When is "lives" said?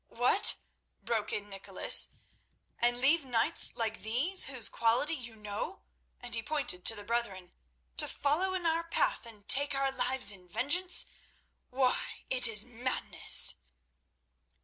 9.91-10.31